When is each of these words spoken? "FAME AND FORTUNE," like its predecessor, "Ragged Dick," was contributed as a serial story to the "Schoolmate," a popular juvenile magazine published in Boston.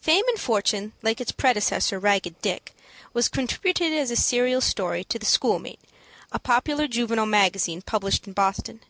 "FAME 0.00 0.26
AND 0.28 0.40
FORTUNE," 0.40 0.94
like 1.02 1.20
its 1.20 1.30
predecessor, 1.30 1.98
"Ragged 1.98 2.40
Dick," 2.40 2.74
was 3.12 3.28
contributed 3.28 3.92
as 3.92 4.10
a 4.10 4.16
serial 4.16 4.62
story 4.62 5.04
to 5.04 5.18
the 5.18 5.26
"Schoolmate," 5.26 5.80
a 6.32 6.38
popular 6.38 6.88
juvenile 6.88 7.26
magazine 7.26 7.82
published 7.82 8.26
in 8.26 8.32
Boston. 8.32 8.80